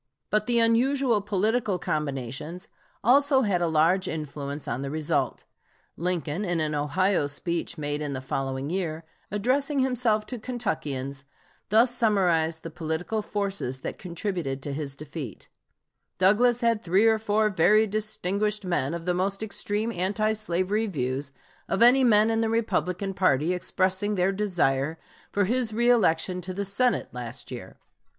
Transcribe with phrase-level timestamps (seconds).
[0.31, 2.67] But the unusual political combinations
[3.03, 5.43] also had a large influence on the result.
[5.95, 11.25] Lincoln, in an Ohio speech made in the following year, addressing himself to Kentuckians,
[11.69, 15.49] thus summarized the political forces that contributed to his defeat:
[16.17, 21.31] "Douglas had three or four very distinguished men of the most extreme anti slavery views
[21.69, 24.97] of any men in the Republican party expressing their desire
[25.31, 27.77] for his reëlection to the Senate last year.